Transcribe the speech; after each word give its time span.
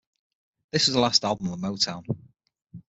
This 0.71 0.87
was 0.87 0.95
the 0.95 0.99
last 0.99 1.23
album 1.23 1.49
on 1.49 1.61
Motown. 1.61 2.03